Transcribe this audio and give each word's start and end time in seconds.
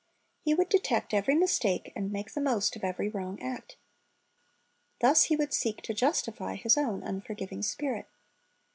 He 0.41 0.55
would 0.55 0.67
detect 0.69 1.13
every 1.13 1.35
mistake, 1.35 1.93
and 1.95 2.11
make 2.11 2.33
the 2.33 2.41
most 2.41 2.75
of 2.75 2.83
every 2.83 3.07
wrong 3.07 3.39
act. 3.39 3.75
Thus 4.99 5.25
he 5.25 5.35
would 5.35 5.53
seek 5.53 5.83
to 5.83 5.93
justify 5.93 6.55
his 6.55 6.75
own 6.75 7.03
unforgiving 7.03 7.61
spirit. 7.61 8.07